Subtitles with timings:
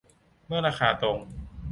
[0.45, 1.19] เมื่อราคาตรง